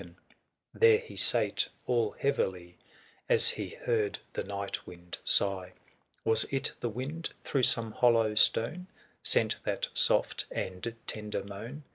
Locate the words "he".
1.07-1.15, 3.49-3.69